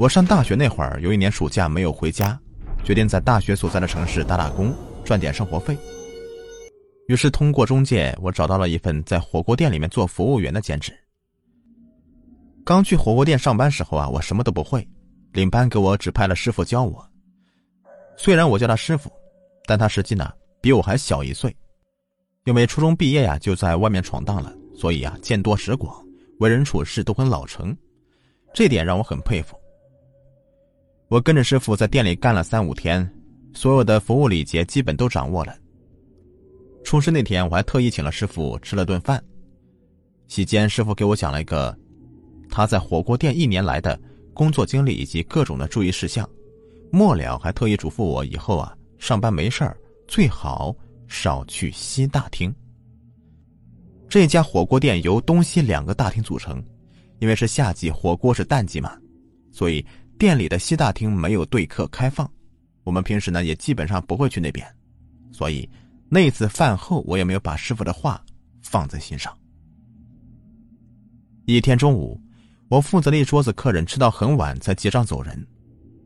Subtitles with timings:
[0.00, 2.40] 我上大学那会儿，有一年暑假没有回家，
[2.82, 5.76] 决定在大学所在的城市打打工，赚点生活费。
[7.06, 10.90] 于是通过中介，我找到了一份在火锅店里面做服务员的兼职。
[12.64, 14.88] 刚去火锅店上班时候啊，我什么都不会，
[15.34, 17.06] 领班给我指派了师傅教我。
[18.16, 19.12] 虽然我叫他师傅，
[19.66, 20.32] 但他实际呢
[20.62, 21.54] 比我还小一岁，
[22.46, 25.94] 因为初中毕业呀就在外面闯荡了，所以啊见多识广，
[26.38, 27.76] 为人处事都很老成，
[28.54, 29.59] 这点让我很佩服。
[31.10, 33.04] 我跟着师傅在店里干了三五天，
[33.52, 35.52] 所有的服务礼节基本都掌握了。
[36.84, 39.20] 出师那天，我还特意请了师傅吃了顿饭。
[40.28, 41.76] 席间，师傅给我讲了一个
[42.48, 44.00] 他在火锅店一年来的
[44.32, 46.28] 工作经历以及各种的注意事项。
[46.92, 50.72] 末了，还特意嘱咐我以后啊，上班没事儿最好
[51.08, 52.54] 少去西大厅。
[54.08, 56.64] 这家火锅店由东西两个大厅组成，
[57.18, 58.96] 因为是夏季，火锅是淡季嘛，
[59.50, 59.84] 所以。
[60.20, 62.30] 店里的西大厅没有对客开放，
[62.84, 64.66] 我们平时呢也基本上不会去那边，
[65.32, 65.66] 所以
[66.10, 68.22] 那次饭后我也没有把师傅的话
[68.60, 69.34] 放在心上。
[71.46, 72.20] 一天中午，
[72.68, 75.46] 我负责了一桌子客人吃到很晚才结账走人。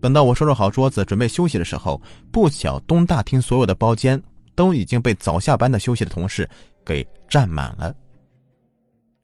[0.00, 2.00] 等到我收拾好桌子准备休息的时候，
[2.32, 4.18] 不巧东大厅所有的包间
[4.54, 6.48] 都已经被早下班的休息的同事
[6.82, 7.94] 给占满了。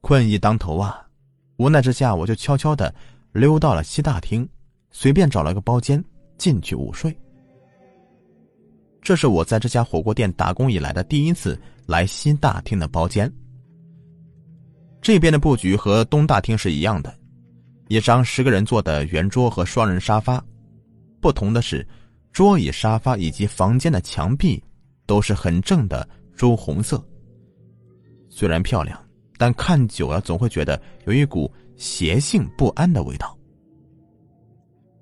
[0.03, 1.07] 困意当头啊，
[1.57, 2.95] 无奈之下我就悄悄的
[3.33, 4.47] 溜到了西大厅。
[4.95, 6.03] 随便找了个包间
[6.39, 7.15] 进去午睡。
[9.03, 13.31] 这是我在这家火锅店打工以来的第一次来西大厅的包间。
[15.03, 17.13] 这边的布局和东大厅是一样的，
[17.89, 20.43] 一张十个人坐的圆桌和双人沙发。
[21.21, 21.87] 不同的是，
[22.33, 24.63] 桌椅、沙发以及房间的墙壁
[25.07, 27.05] 都是很正的朱红色。
[28.31, 28.99] 虽然漂亮，
[29.37, 33.34] 但看久了总会觉得有一股邪性不安的味道。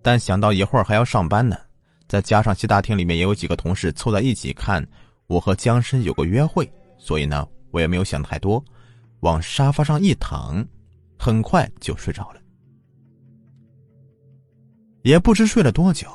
[0.03, 1.56] 但想到一会儿还要上班呢，
[2.08, 4.86] 再加上西大厅里面也有几个同事凑在一起看
[5.28, 8.63] 我和江深有个约会，所以呢，我也没有想太多，
[9.20, 10.67] 往沙发上一躺，
[11.18, 12.40] 很快就睡着了。
[15.02, 16.08] 也不知睡了多久，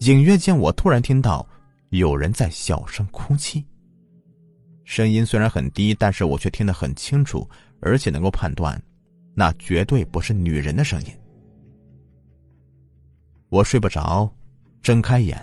[0.00, 1.46] 隐约间我突然听到
[1.90, 3.64] 有人在小声哭泣。
[4.84, 7.48] 声音虽然很低，但是我却听得很清楚，
[7.80, 8.80] 而且能够判断，
[9.34, 11.12] 那绝对不是女人的声音。
[13.52, 14.34] 我睡不着，
[14.80, 15.38] 睁开眼，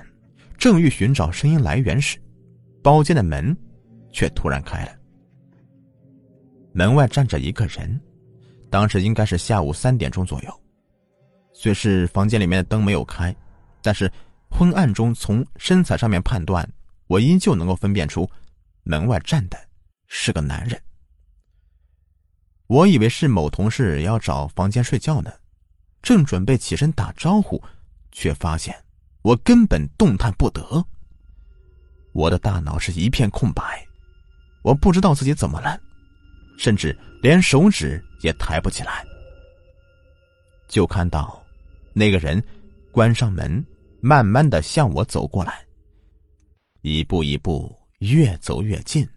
[0.58, 2.20] 正欲寻找声音来源时，
[2.82, 3.56] 包间的门
[4.12, 4.92] 却突然开了。
[6.74, 8.02] 门外站着一个人，
[8.68, 10.62] 当时应该是下午三点钟左右。
[11.54, 13.34] 虽是房间里面的灯没有开，
[13.84, 14.12] 但是
[14.50, 16.68] 昏暗中从身材上面判断，
[17.06, 18.28] 我依旧能够分辨出
[18.82, 19.58] 门外站的
[20.08, 20.82] 是个男人。
[22.66, 25.32] 我以为是某同事要找房间睡觉呢，
[26.02, 27.64] 正准备起身打招呼。
[28.12, 28.76] 却发现
[29.22, 30.86] 我根本动弹不得，
[32.14, 33.86] 我的大脑是一片空白，
[34.64, 35.80] 我不知道自己怎么了，
[36.58, 39.06] 甚至连手指也抬不起来。
[40.68, 41.44] 就看到
[41.94, 42.44] 那个人
[42.92, 43.66] 关上门，
[44.02, 45.66] 慢慢的向我走过来，
[46.82, 49.08] 一步一步越走越近。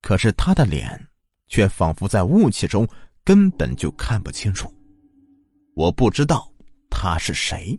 [0.00, 1.08] 可是他的脸
[1.48, 2.88] 却仿佛在雾气中，
[3.24, 4.72] 根本就看不清楚。
[5.74, 6.51] 我不知道。
[6.94, 7.76] 他是谁？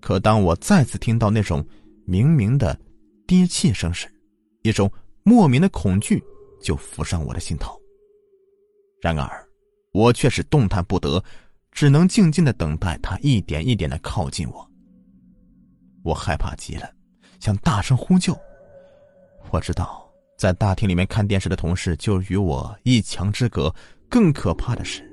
[0.00, 1.64] 可当我再次听到那种
[2.06, 2.76] 明明的
[3.26, 4.08] 低气声时，
[4.62, 4.90] 一种
[5.22, 6.20] 莫名的恐惧
[6.60, 7.80] 就浮上我的心头。
[9.00, 9.48] 然而，
[9.92, 11.22] 我却是动弹不得，
[11.70, 14.68] 只能静静的等待他一点一点的靠近我。
[16.02, 16.92] 我害怕极了，
[17.38, 18.36] 想大声呼救。
[19.50, 23.72] 我知道，在大厅里面看电视的同事就与我一墙之隔。
[24.08, 25.08] 更可怕的是。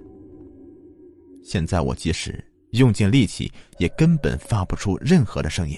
[1.49, 5.75] 现在我即使用尽力气，也根本发不出任何的声音。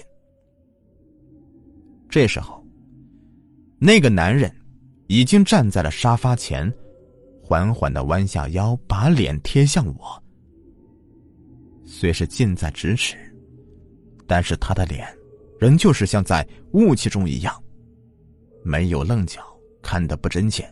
[2.09, 2.61] 这时候，
[3.79, 4.53] 那个男人
[5.07, 6.69] 已经站在了沙发前，
[7.41, 10.21] 缓缓的弯下腰，把脸贴向我。
[11.85, 13.15] 虽是近在咫尺，
[14.27, 15.07] 但是他的脸
[15.57, 17.63] 仍旧是像在雾气中一样，
[18.61, 19.41] 没有棱角，
[19.81, 20.69] 看得不真切。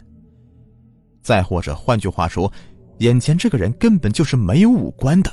[1.21, 2.51] 再或者换句话说。
[2.99, 5.31] 眼前这个人根本就是没有五官的。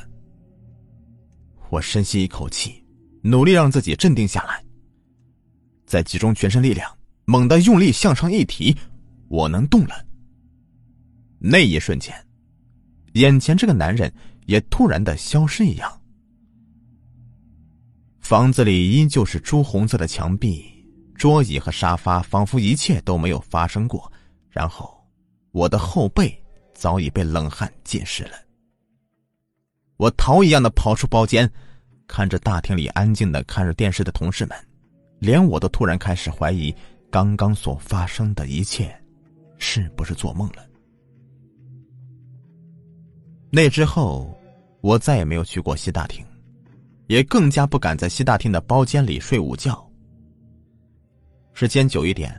[1.69, 2.85] 我深吸一口气，
[3.23, 4.65] 努力让自己镇定下来，
[5.85, 6.91] 再集中全身力量，
[7.25, 8.77] 猛地用力向上一提，
[9.29, 10.07] 我能动了。
[11.39, 12.15] 那一瞬间，
[13.15, 14.13] 眼前这个男人
[14.47, 16.01] 也突然的消失一样。
[18.21, 20.65] 房子里依旧是朱红色的墙壁、
[21.15, 24.11] 桌椅和沙发，仿佛一切都没有发生过。
[24.51, 25.05] 然后，
[25.51, 26.46] 我的后背。
[26.77, 28.33] 早已被冷汗浸湿了。
[29.97, 31.51] 我逃一样的跑出包间，
[32.07, 34.57] 看着大厅里安静的看着电视的同事们，
[35.19, 36.75] 连我都突然开始怀疑
[37.11, 38.95] 刚刚所发生的一切，
[39.59, 40.65] 是不是做梦了？
[43.51, 44.39] 那之后，
[44.83, 46.23] 我再也没有去过西大厅，
[47.07, 49.83] 也更加不敢在西大厅的包间里睡午觉。
[51.55, 52.39] 时间久一点，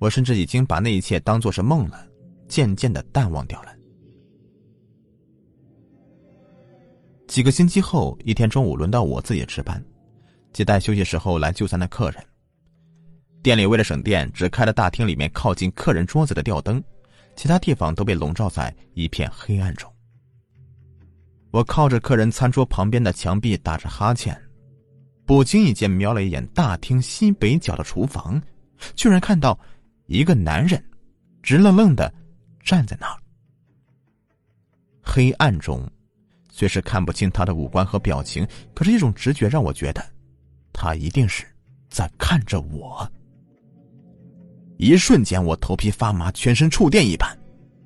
[0.00, 2.04] 我甚至已经把那一切当做是梦了，
[2.52, 3.74] 渐渐的淡忘掉了。
[7.26, 9.82] 几个星期后，一天中午轮到我自己值班，
[10.52, 12.22] 接待休息时候来就餐的客人。
[13.42, 16.84] 店里为了省电，只开了大厅里面靠近客人桌子的吊灯，
[17.36, 19.90] 其他地方都被笼罩在一片黑暗中。
[21.52, 24.38] 我靠着客人餐桌旁边的墙壁打着哈欠。
[25.24, 28.38] 不经意间瞄了一眼大厅西北角的厨房，
[28.94, 29.58] 居然看到
[30.04, 30.84] 一个男人
[31.42, 32.12] 直愣愣的
[32.62, 33.18] 站在那儿。
[35.02, 35.86] 黑暗中，
[36.50, 40.04] 虽是看不清他的五官和表情，可是一种直觉让我觉得，
[40.72, 41.44] 他一定是
[41.90, 43.10] 在看着我。
[44.78, 47.36] 一瞬间，我头皮发麻，全身触电一般，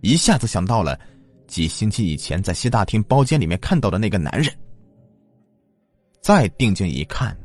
[0.02, 0.98] 一下子想到了
[1.46, 4.52] 几星期以前在西大厅包间里面看到的那个男人。
[6.20, 7.36] 再定睛一看，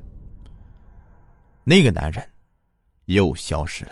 [1.63, 2.27] 那个男人
[3.05, 3.91] 又消失了。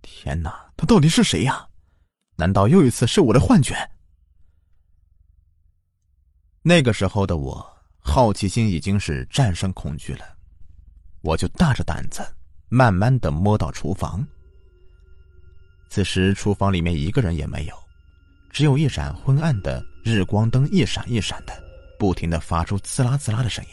[0.00, 1.67] 天哪，他到底是谁呀？
[2.38, 3.74] 难道又一次是我的幻觉？
[6.62, 7.68] 那个时候的我，
[7.98, 10.24] 好奇心已经是战胜恐惧了，
[11.22, 12.24] 我就大着胆子，
[12.68, 14.24] 慢慢的摸到厨房。
[15.90, 17.74] 此时，厨房里面一个人也没有，
[18.50, 21.52] 只有一盏昏暗的日光灯一闪一闪的。
[21.98, 23.70] 不停的发出滋啦滋啦的声音。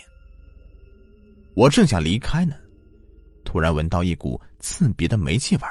[1.54, 2.56] 我正想离开呢，
[3.44, 5.62] 突然闻到一股刺鼻的煤气味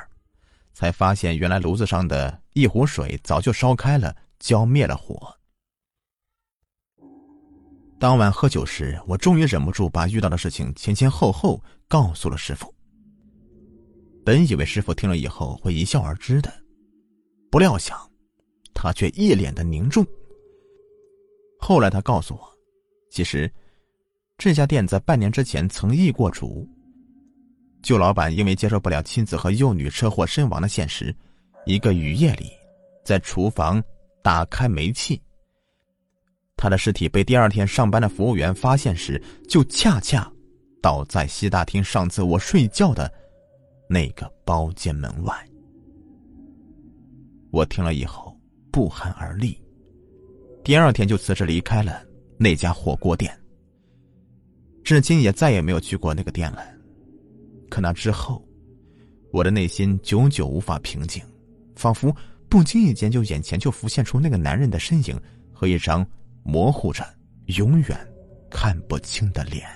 [0.75, 5.35] 才发现原来炉子上的一壶水早就烧开了，浇灭了火。
[7.99, 12.75] 当晚喝酒时，我终于忍不住把遇到的事情前前后后告诉了师傅。
[14.25, 16.53] 本以为师傅听了以后会一笑而之的，
[17.51, 17.97] 不料想，
[18.75, 20.05] 他却一脸的凝重。
[21.59, 22.59] 后来他告诉我，
[23.11, 23.51] 其实
[24.37, 26.69] 这家店在半年之前曾易过主。
[27.85, 31.15] 旧老板因为接受不了妻子和幼女车祸身亡的现实，
[31.67, 32.51] 一个雨夜里，
[33.05, 33.81] 在厨房
[34.23, 35.21] 打开煤气。
[36.57, 40.33] 他的尸体被第二天上班的服务员发现时，就恰恰
[40.81, 43.13] 倒在西大厅上次我睡觉的
[43.87, 45.35] 那个包间门外。
[47.51, 48.35] 我听了以后
[48.73, 49.63] 不寒而栗。
[50.65, 52.03] 第二天就辞职离开了
[52.39, 53.39] 那家火锅店，
[54.83, 56.74] 至今也再也没有去过那个店了。
[57.75, 58.41] 可那之后，
[59.33, 61.21] 我的内心久久无法平静，
[61.75, 62.15] 仿佛
[62.49, 65.21] 不经意间就眼前就浮现出那个男人的身影
[65.53, 66.07] 和一张
[66.45, 67.05] 模糊着、
[67.47, 68.09] 永远
[68.49, 69.67] 看不清的脸。